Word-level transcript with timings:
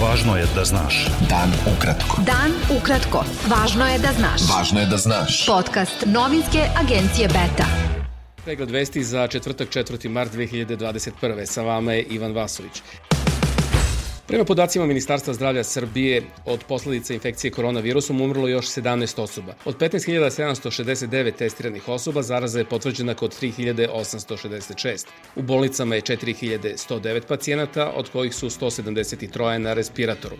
Važno 0.00 0.32
je 0.36 0.46
da 0.56 0.62
znaš. 0.64 1.06
Dan 1.28 1.50
ukratko. 1.68 2.22
Dan 2.24 2.54
ukratko. 2.72 3.20
Važno 3.52 3.84
je 3.84 3.98
da 4.00 4.12
znaš. 4.16 4.46
Važno 4.48 4.80
je 4.80 4.86
da 4.86 4.96
znaš. 4.96 5.42
Podcast 5.46 6.06
novinske 6.06 6.62
agencije 6.80 7.28
Beta. 7.28 7.66
Pregled 8.44 8.70
vesti 8.70 9.04
za 9.04 9.26
četvrtak 9.28 9.68
4. 9.68 10.08
mart 10.08 10.32
2021. 10.32 11.44
Sa 11.46 11.62
vama 11.62 11.92
je 11.92 12.02
Ivan 12.16 12.32
Vasović. 12.32 12.82
Prema 14.30 14.44
podacima 14.44 14.86
Ministarstva 14.86 15.34
zdravlja 15.34 15.64
Srbije, 15.64 16.22
od 16.44 16.64
posledica 16.68 17.14
infekcije 17.14 17.50
koronavirusom 17.50 18.20
umrlo 18.20 18.48
još 18.48 18.66
17 18.66 19.20
osoba. 19.20 19.54
Od 19.64 19.78
15.769 19.78 21.32
testiranih 21.36 21.88
osoba 21.88 22.22
zaraza 22.22 22.58
je 22.58 22.64
potvrđena 22.64 23.14
kod 23.14 23.34
3.866. 23.42 25.06
U 25.36 25.42
bolnicama 25.42 25.94
je 25.94 26.02
4.109 26.02 27.26
pacijenata, 27.28 27.92
od 27.96 28.10
kojih 28.10 28.34
su 28.34 28.50
173 28.50 29.58
na 29.58 29.72
respiratoru. 29.72 30.36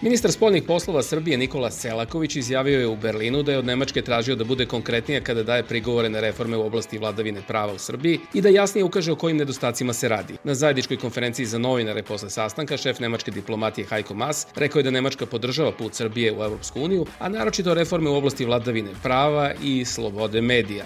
Ministar 0.00 0.32
spoljnih 0.32 0.62
poslova 0.62 1.02
Srbije 1.02 1.36
Nikola 1.36 1.70
Selaković 1.70 2.36
izjavio 2.36 2.80
je 2.80 2.86
u 2.86 2.96
Berlinu 2.96 3.42
da 3.42 3.52
je 3.52 3.58
od 3.58 3.64
Nemačke 3.64 4.02
tražio 4.02 4.36
da 4.36 4.44
bude 4.44 4.66
konkretnija 4.66 5.20
kada 5.20 5.42
daje 5.42 5.62
prigovore 5.62 6.08
na 6.08 6.20
reforme 6.20 6.56
u 6.56 6.66
oblasti 6.66 6.98
vladavine 6.98 7.42
prava 7.48 7.72
u 7.72 7.78
Srbiji 7.78 8.20
i 8.34 8.40
da 8.40 8.48
jasnije 8.48 8.84
ukaže 8.84 9.12
o 9.12 9.16
kojim 9.16 9.36
nedostacima 9.36 9.92
se 9.92 10.08
radi. 10.08 10.36
Na 10.44 10.54
zajedničkoj 10.54 10.96
konferenciji 10.96 11.46
za 11.46 11.58
novinare 11.58 12.02
posle 12.02 12.30
sastanka 12.30 12.76
šef 12.76 13.00
nemačke 13.00 13.30
diplomatije 13.30 13.86
Heiko 13.86 14.14
Maas 14.14 14.46
rekao 14.56 14.80
je 14.80 14.82
da 14.82 14.90
Nemačka 14.90 15.26
podržava 15.26 15.72
put 15.72 15.94
Srbije 15.94 16.32
u 16.32 16.42
Evropsku 16.44 16.80
uniju, 16.80 17.06
a 17.18 17.28
naročito 17.28 17.74
reforme 17.74 18.10
u 18.10 18.16
oblasti 18.16 18.44
vladavine 18.44 18.90
prava 19.02 19.52
i 19.62 19.84
slobode 19.84 20.40
medija. 20.40 20.84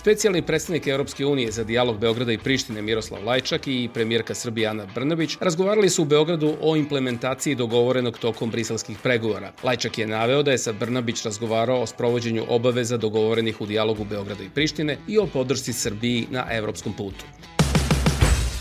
Specijalni 0.00 0.42
predstavnik 0.42 0.86
Europske 0.86 1.26
unije 1.26 1.52
za 1.52 1.64
dijalog 1.64 1.98
Beograda 1.98 2.32
i 2.32 2.38
Prištine 2.38 2.82
Miroslav 2.82 3.24
Lajčak 3.24 3.66
i 3.66 3.88
premijerka 3.94 4.34
Srbije 4.34 4.68
Ana 4.68 4.86
Brnabić 4.94 5.36
razgovarali 5.40 5.90
su 5.90 6.02
u 6.02 6.04
Beogradu 6.04 6.54
o 6.60 6.76
implementaciji 6.76 7.54
dogovorenog 7.54 8.18
tokom 8.18 8.50
briselskih 8.50 8.98
pregovora. 9.02 9.52
Lajčak 9.62 9.98
je 9.98 10.06
naveo 10.06 10.42
da 10.42 10.50
je 10.50 10.58
sa 10.58 10.72
Brnabić 10.72 11.22
razgovarao 11.24 11.82
o 11.82 11.86
sprovođenju 11.86 12.44
obaveza 12.48 12.96
dogovorenih 12.96 13.60
u 13.60 13.66
dijalogu 13.66 14.04
Beograda 14.04 14.44
i 14.44 14.48
Prištine 14.48 14.96
i 15.08 15.18
o 15.18 15.26
podršci 15.26 15.72
Srbiji 15.72 16.26
na 16.30 16.46
evropskom 16.50 16.92
putu. 16.92 17.24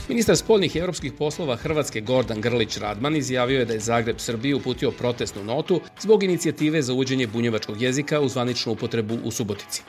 Ministar 0.09 0.37
spoljnih 0.37 0.75
i 0.75 0.79
evropskih 0.79 1.13
poslova 1.13 1.55
Hrvatske 1.55 2.01
Gordan 2.01 2.41
Grlić 2.41 2.77
Radman 2.77 3.15
izjavio 3.15 3.59
je 3.59 3.65
da 3.65 3.73
je 3.73 3.79
Zagreb 3.79 4.19
Srbiji 4.19 4.53
uputio 4.53 4.91
protestnu 4.91 5.43
notu 5.43 5.81
zbog 6.01 6.23
inicijative 6.23 6.81
za 6.81 6.93
uđenje 6.93 7.27
bunjevačkog 7.27 7.81
jezika 7.81 8.19
u 8.19 8.29
zvaničnu 8.29 8.71
upotrebu 8.71 9.17
u 9.23 9.31
Subotici 9.31 9.83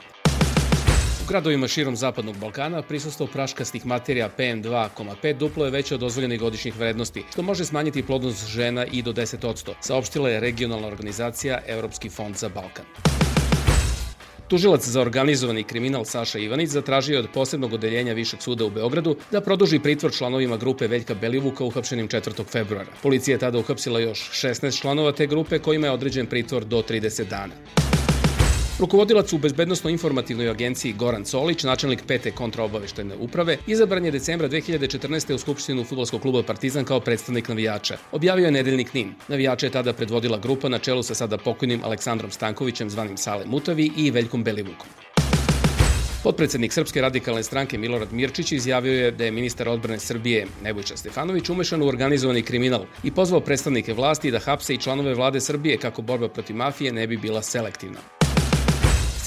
gradovima 1.30 1.68
širom 1.68 1.96
Zapadnog 1.96 2.36
Balkana 2.36 2.82
prisustvo 2.82 3.26
praškastih 3.26 3.86
materija 3.86 4.30
PM2,5 4.38 5.36
duplo 5.38 5.64
je 5.64 5.70
veće 5.70 5.94
od 5.94 6.00
dozvoljenih 6.00 6.40
godišnjih 6.40 6.78
vrednosti, 6.78 7.22
što 7.32 7.42
može 7.42 7.64
smanjiti 7.64 8.02
plodnost 8.02 8.48
žena 8.48 8.86
i 8.86 9.02
do 9.02 9.12
10%, 9.12 9.72
saopštila 9.80 10.30
je 10.30 10.40
regionalna 10.40 10.86
organizacija 10.86 11.60
Evropski 11.66 12.08
fond 12.08 12.36
za 12.36 12.48
Balkan. 12.48 12.84
Tužilac 14.48 14.84
za 14.86 15.00
organizovani 15.00 15.62
kriminal 15.64 16.04
Saša 16.04 16.38
Ivanić 16.38 16.70
zatražio 16.70 17.18
od 17.18 17.28
posebnog 17.34 17.72
odeljenja 17.72 18.12
Višeg 18.12 18.42
suda 18.42 18.64
u 18.64 18.70
Beogradu 18.70 19.16
da 19.30 19.40
produži 19.40 19.78
pritvor 19.78 20.12
članovima 20.12 20.56
grupe 20.56 20.86
Veljka 20.86 21.14
Belivuka 21.14 21.64
uhapšenim 21.64 22.08
4. 22.08 22.44
februara. 22.46 22.90
Policija 23.02 23.34
je 23.34 23.38
tada 23.38 23.58
uhapsila 23.58 24.00
još 24.00 24.30
16 24.32 24.80
članova 24.80 25.12
te 25.12 25.26
grupe 25.26 25.58
kojima 25.58 25.86
je 25.86 25.92
određen 25.92 26.26
pritvor 26.26 26.64
do 26.64 26.82
30 26.88 27.28
dana. 27.28 27.54
Rukovodilac 28.80 29.32
u 29.32 29.38
Bezbednostno-informativnoj 29.38 30.50
agenciji 30.50 30.92
Goran 30.92 31.24
Solić, 31.24 31.64
načelnik 31.64 32.02
pete 32.06 32.30
kontraobaveštajne 32.30 33.16
uprave, 33.16 33.56
izabran 33.66 34.04
je 34.04 34.10
decembra 34.10 34.48
2014. 34.48 35.34
u 35.34 35.38
Skupštinu 35.38 35.84
futbolskog 35.84 36.22
kluba 36.22 36.42
Partizan 36.42 36.84
kao 36.84 37.00
predstavnik 37.00 37.48
navijača. 37.48 37.96
Objavio 38.12 38.44
je 38.44 38.50
nedeljnik 38.50 38.94
NIN. 38.94 39.12
Navijača 39.28 39.66
je 39.66 39.72
tada 39.72 39.92
predvodila 39.92 40.38
grupa 40.38 40.68
na 40.68 40.78
čelu 40.78 41.02
sa 41.02 41.14
sada 41.14 41.38
pokojnim 41.38 41.84
Aleksandrom 41.84 42.30
Stankovićem, 42.30 42.90
zvanim 42.90 43.16
Sale 43.16 43.44
Mutavi 43.46 43.90
i 43.96 44.10
Veljkom 44.10 44.44
Belivukom. 44.44 44.88
Potpredsednik 46.22 46.72
Srpske 46.72 47.00
radikalne 47.00 47.42
stranke 47.42 47.78
Milorad 47.78 48.12
Mirčić 48.12 48.52
izjavio 48.52 49.04
je 49.04 49.10
da 49.10 49.24
je 49.24 49.30
ministar 49.30 49.68
odbrane 49.68 49.98
Srbije 49.98 50.46
Nebojša 50.62 50.96
Stefanović 50.96 51.48
umešan 51.48 51.82
u 51.82 51.86
organizovani 51.86 52.42
kriminal 52.42 52.84
i 53.02 53.10
pozvao 53.10 53.40
predstavnike 53.40 53.92
vlasti 53.92 54.30
da 54.30 54.38
hapse 54.38 54.74
i 54.74 54.78
članove 54.78 55.14
vlade 55.14 55.40
Srbije 55.40 55.76
kako 55.76 56.02
borba 56.02 56.28
protiv 56.28 56.56
mafije 56.56 56.92
ne 56.92 57.06
bi 57.06 57.16
bila 57.16 57.42
selektivna. 57.42 58.19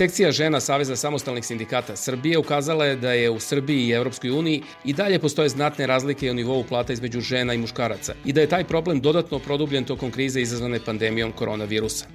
Sekcija 0.04 0.32
žena 0.32 0.60
Saveza 0.60 0.96
samostalnih 0.96 1.46
sindikata 1.46 1.96
Srbije 1.96 2.38
ukazala 2.38 2.86
je 2.86 2.96
da 2.96 3.14
je 3.14 3.30
u 3.30 3.40
Srbiji 3.40 3.86
i 3.88 3.92
Evropskoj 3.92 4.32
uniji 4.32 4.64
i 4.86 4.94
dalje 4.94 5.20
postoje 5.20 5.50
znatne 5.50 5.88
razlike 5.88 6.32
u 6.32 6.34
nivou 6.34 6.64
plata 6.64 6.94
između 6.94 7.22
žena 7.22 7.54
i 7.54 7.58
muškaraca 7.58 8.16
i 8.26 8.34
da 8.34 8.42
je 8.42 8.50
taj 8.50 8.64
problem 8.64 9.00
dodatno 9.02 9.40
produbljen 9.40 9.86
tokom 9.86 10.12
krize 10.12 10.42
izazvane 10.42 10.80
pandemijom 10.86 11.32
koronavirusa. 11.32 12.06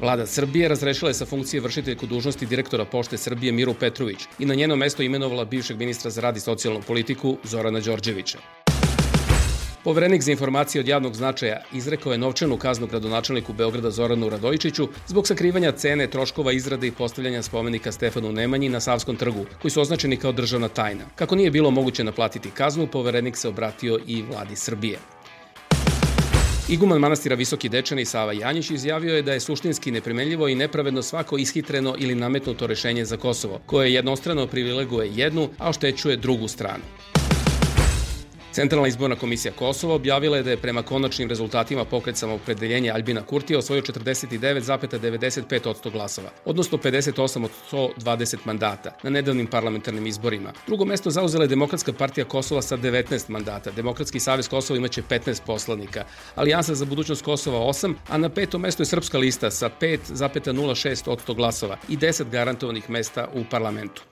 Vlada 0.00 0.26
Srbije 0.26 0.68
razrešila 0.68 1.10
je 1.10 1.14
sa 1.14 1.26
funkcije 1.26 1.60
vršiteljku 1.60 2.06
dužnosti 2.06 2.46
direktora 2.46 2.84
Pošte 2.84 3.16
Srbije 3.16 3.52
Miru 3.52 3.74
Petrović 3.74 4.28
i 4.38 4.46
na 4.46 4.54
njeno 4.54 4.76
mesto 4.76 5.02
imenovala 5.02 5.44
bivšeg 5.44 5.78
ministra 5.78 6.10
za 6.10 6.20
rad 6.20 6.36
i 6.36 6.40
socijalnu 6.40 6.82
politiku 6.86 7.36
Zorana 7.44 7.80
Đorđevića. 7.80 8.38
Poverenik 9.88 10.22
za 10.22 10.30
informacije 10.30 10.80
od 10.80 10.88
javnog 10.88 11.14
značaja 11.16 11.62
izrekao 11.72 12.12
je 12.12 12.18
novčanu 12.18 12.56
kaznu 12.56 12.86
gradonačelniku 12.86 13.52
Beograda 13.52 13.90
Zoranu 13.90 14.28
Radojičiću 14.28 14.88
zbog 15.06 15.26
sakrivanja 15.26 15.72
cene 15.72 16.06
troškova 16.06 16.52
izrade 16.52 16.86
i 16.86 16.92
postavljanja 16.92 17.42
spomenika 17.42 17.92
Stefanu 17.92 18.32
Nemanji 18.32 18.68
na 18.68 18.80
Savskom 18.80 19.16
trgu, 19.16 19.46
koji 19.62 19.70
su 19.70 19.80
označeni 19.80 20.16
kao 20.16 20.32
državna 20.32 20.68
tajna. 20.68 21.04
Kako 21.14 21.36
nije 21.36 21.50
bilo 21.50 21.70
moguće 21.70 22.04
naplatiti 22.04 22.50
kaznu, 22.50 22.86
poverenik 22.86 23.36
se 23.36 23.48
obratio 23.48 23.98
i 24.06 24.22
vladi 24.22 24.56
Srbije. 24.56 24.98
Iguman 26.68 27.00
manastira 27.00 27.34
Visoki 27.34 27.68
Dečani 27.68 28.04
Sava 28.04 28.32
Janjić 28.32 28.70
izjavio 28.70 29.16
je 29.16 29.22
da 29.22 29.32
je 29.32 29.40
suštinski 29.40 29.90
neprimenljivo 29.90 30.48
i 30.48 30.54
nepravedno 30.54 31.02
svako 31.02 31.38
ishitreno 31.38 31.94
ili 31.98 32.14
nametnuto 32.14 32.66
rešenje 32.66 33.04
za 33.04 33.16
Kosovo, 33.16 33.60
koje 33.66 33.94
jednostrano 33.94 34.46
privileguje 34.46 35.10
jednu, 35.14 35.48
a 35.58 35.68
oštećuje 35.68 36.16
drugu 36.16 36.48
stranu. 36.48 36.84
Centralna 38.58 38.88
izborna 38.88 39.16
komisija 39.16 39.52
Kosova 39.52 39.94
objavila 39.94 40.36
je 40.36 40.42
da 40.42 40.50
je 40.50 40.56
prema 40.56 40.82
konačnim 40.82 41.28
rezultatima 41.28 41.84
pokret 41.84 42.16
samopredeljenja 42.16 42.94
Albina 42.94 43.22
Kurtija 43.22 43.58
osvojio 43.58 43.82
49,95% 43.82 45.92
glasova, 45.92 46.30
odnosno 46.44 46.78
58 46.78 47.44
od 47.44 47.50
120 47.72 48.36
mandata 48.44 48.96
na 49.02 49.10
nedavnim 49.10 49.46
parlamentarnim 49.46 50.06
izborima. 50.06 50.52
Drugo 50.66 50.84
mesto 50.84 51.10
zauzela 51.10 51.44
je 51.44 51.48
Demokratska 51.48 51.92
partija 51.92 52.24
Kosova 52.24 52.62
sa 52.62 52.76
19 52.76 53.30
mandata. 53.30 53.70
Demokratski 53.70 54.20
savez 54.20 54.48
Kosova 54.48 54.78
imaće 54.78 55.02
15 55.02 55.40
poslanika, 55.46 56.04
Alijansa 56.34 56.74
za 56.74 56.84
budućnost 56.84 57.24
Kosova 57.24 57.58
8, 57.58 57.94
a 58.08 58.18
na 58.18 58.28
petom 58.28 58.60
mestu 58.60 58.82
je 58.82 58.86
Srpska 58.86 59.18
lista 59.18 59.50
sa 59.50 59.70
5,06% 59.80 61.34
glasova 61.34 61.76
i 61.88 61.96
10 61.96 62.30
garantovanih 62.30 62.90
mesta 62.90 63.28
u 63.34 63.44
parlamentu. 63.50 64.02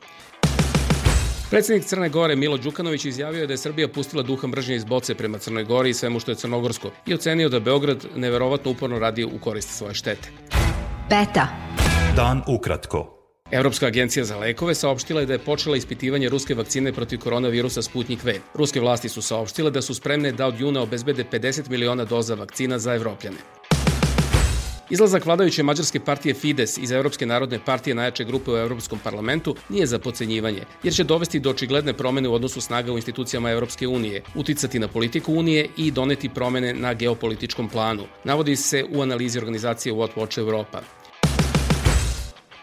Predsednik 1.51 1.85
Crne 1.85 2.09
Gore 2.09 2.37
Milo 2.37 2.57
Đukanović 2.57 3.05
izjavio 3.05 3.41
je 3.41 3.47
da 3.47 3.53
je 3.53 3.59
Srbija 3.59 3.89
pustila 3.89 4.23
duha 4.23 4.47
mržnje 4.47 4.77
iz 4.77 4.85
boce 4.85 5.15
prema 5.15 5.39
Crnoj 5.39 5.65
Gori 5.65 5.91
i 5.91 5.95
svemu 5.95 6.21
što 6.21 6.31
je 6.31 6.35
crnogorsko 6.35 6.91
i 7.07 7.15
ocenio 7.15 7.49
da 7.49 7.61
Beograd 7.61 8.07
neverovatno 8.17 8.71
uporno 8.71 8.99
radi 8.99 9.25
u 9.25 9.39
korist 9.41 9.69
svoje 9.71 9.95
štete. 9.95 10.29
Beta. 11.11 11.49
Dan 12.17 12.43
ukratko. 12.47 13.13
Evropska 13.51 13.87
agencija 13.87 14.25
za 14.25 14.37
lekove 14.37 14.75
saopštila 14.75 15.21
je 15.21 15.27
da 15.27 15.33
je 15.33 15.39
počela 15.39 15.77
ispitivanje 15.77 16.29
ruske 16.29 16.55
vakcine 16.55 16.93
protiv 16.93 17.21
koronavirusa 17.21 17.83
Sputnik 17.83 18.25
V. 18.25 18.41
Ruske 18.55 18.81
vlasti 18.81 19.09
su 19.09 19.23
saopštile 19.23 19.71
da 19.71 19.83
su 19.83 19.95
spremne 19.95 20.33
da 20.33 20.47
od 20.47 20.61
juna 20.61 20.83
obezbede 20.83 21.25
50 21.33 21.71
miliona 21.71 22.05
doza 22.05 22.35
vakcina 22.35 22.79
za 22.79 22.95
evropljane. 22.95 23.37
Izlazak 24.91 25.27
vladajuće 25.27 25.63
mađarske 25.63 26.01
partije 26.01 26.35
Fides 26.35 26.79
iz 26.79 26.91
Evropske 26.91 27.27
narodne 27.27 27.59
partije 27.65 27.95
najjače 27.95 28.25
grupe 28.25 28.51
u 28.51 28.57
Evropskom 28.57 28.99
parlamentu 28.99 29.55
nije 29.69 29.87
za 29.87 29.99
pocenjivanje, 29.99 30.63
jer 30.83 30.95
će 30.95 31.05
dovesti 31.05 31.41
do 31.41 31.51
očigledne 31.51 31.93
promene 31.93 32.29
u 32.29 32.35
odnosu 32.35 32.61
snaga 32.61 32.93
u 32.93 32.97
institucijama 32.97 33.51
Evropske 33.51 33.89
unije, 33.89 34.23
uticati 34.35 34.79
na 34.79 34.89
politiku 34.89 35.35
unije 35.35 35.69
i 35.77 35.91
doneti 35.91 36.29
promene 36.29 36.75
na 36.75 36.95
geopolitičkom 36.95 37.69
planu, 37.69 38.05
navodi 38.25 38.57
se 38.57 38.85
u 38.93 39.03
analizi 39.03 39.39
organizacije 39.39 39.93
What 39.95 40.15
Watch 40.17 40.39
Europa. 40.39 40.81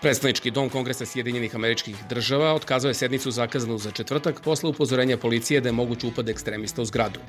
Predstavnički 0.01 0.51
dom 0.51 0.69
Kongresa 0.69 1.05
Sjedinjenih 1.05 1.55
američkih 1.55 1.95
država 2.09 2.53
otkazao 2.53 2.89
je 2.89 2.93
sednicu 2.93 3.31
zakazanu 3.31 3.77
za 3.77 3.91
četvrtak 3.91 4.41
posle 4.41 4.69
upozorenja 4.69 5.17
policije 5.17 5.61
da 5.61 5.69
je 5.69 5.73
moguć 5.73 6.03
upad 6.03 6.29
ekstremista 6.29 6.81
u 6.81 6.85
zgradu. 6.85 7.19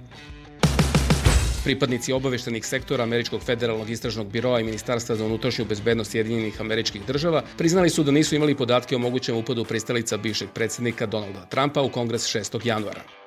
Pripadnici 1.64 2.12
obaveštenih 2.12 2.66
sektora 2.66 3.02
Američkog 3.02 3.42
federalnog 3.42 3.90
istražnog 3.90 4.26
biroa 4.30 4.60
i 4.60 4.64
Ministarstva 4.64 5.16
za 5.16 5.24
unutrašnju 5.24 5.64
bezbednost 5.64 6.10
Sjedinjenih 6.10 6.60
američkih 6.60 7.06
država 7.06 7.42
priznali 7.58 7.90
su 7.90 8.02
da 8.02 8.10
nisu 8.10 8.34
imali 8.34 8.54
podatke 8.54 8.96
o 8.96 8.98
mogućem 8.98 9.36
upadu 9.36 9.64
pristalica 9.64 10.16
bivšeg 10.16 10.48
predsednika 10.54 11.06
Donalda 11.06 11.46
Trumpa 11.46 11.82
u 11.82 11.88
kongres 11.88 12.34
6. 12.34 12.66
januara. 12.66 13.23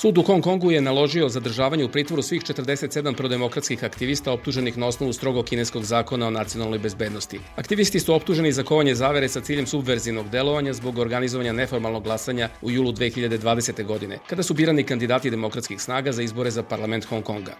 Sud 0.00 0.18
u 0.18 0.22
Hong 0.22 0.44
Kongu 0.44 0.70
je 0.70 0.80
naložio 0.80 1.28
zadržavanje 1.28 1.84
u 1.84 1.88
pritvoru 1.88 2.22
svih 2.22 2.42
47 2.42 3.14
prodemokratskih 3.14 3.84
aktivista 3.84 4.32
optuženih 4.32 4.78
na 4.78 4.86
osnovu 4.86 5.12
strogo 5.12 5.42
kineskog 5.42 5.84
zakona 5.84 6.26
o 6.26 6.30
nacionalnoj 6.30 6.78
bezbednosti. 6.78 7.40
Aktivisti 7.56 8.00
su 8.00 8.14
optuženi 8.14 8.52
za 8.52 8.62
kovanje 8.62 8.94
zavere 8.94 9.28
sa 9.28 9.40
ciljem 9.40 9.66
subverzivnog 9.66 10.30
delovanja 10.30 10.72
zbog 10.72 10.98
organizovanja 10.98 11.52
neformalnog 11.52 12.04
glasanja 12.04 12.48
u 12.62 12.70
julu 12.70 12.92
2020. 12.92 13.84
godine, 13.84 14.18
kada 14.26 14.42
su 14.42 14.54
birani 14.54 14.84
kandidati 14.84 15.30
demokratskih 15.30 15.80
snaga 15.80 16.12
za 16.12 16.22
izbore 16.22 16.50
za 16.50 16.62
parlament 16.62 17.04
Hong 17.04 17.24
Konga. 17.24 17.56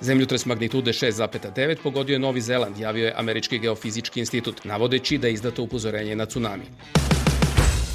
Zemljotres 0.00 0.46
magnitude 0.46 0.92
6,9 0.92 1.76
pogodio 1.82 2.14
je 2.14 2.18
Novi 2.18 2.40
Zeland, 2.40 2.78
javio 2.78 3.06
je 3.06 3.14
Američki 3.16 3.58
geofizički 3.58 4.20
institut, 4.20 4.64
navodeći 4.64 5.18
da 5.18 5.26
je 5.26 5.34
izdato 5.34 5.62
upozorenje 5.62 6.16
na 6.16 6.26
tsunami. 6.26 6.64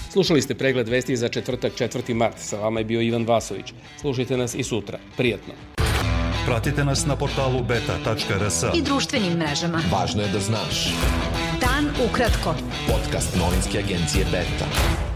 Slušali 0.10 0.42
ste 0.42 0.56
pregled 0.56 0.90
vesti 0.90 1.18
za 1.18 1.30
četvrtak 1.30 1.74
4. 1.74 2.14
mart. 2.14 2.40
Sa 2.40 2.60
vama 2.60 2.80
je 2.80 2.86
bio 2.86 3.02
Ivan 3.02 3.26
Vasović. 3.26 3.74
Slušajte 4.02 4.38
nas 4.38 4.56
i 4.56 4.64
sutra. 4.64 5.00
Prijatno. 5.18 5.54
Pratite 6.46 6.86
nas 6.86 7.06
na 7.06 7.16
portalu 7.16 7.64
beta.rs. 7.64 8.64
I 8.76 8.82
društvenim 8.82 9.34
mrežama. 9.34 9.82
Važno 9.92 10.22
je 10.22 10.30
da 10.30 10.40
znaš. 10.40 10.94
Dan 11.62 11.90
ukratko. 12.10 12.56
Podcast 12.88 13.36
novinske 13.36 13.80
agencije 13.80 14.26
Beta. 14.32 15.07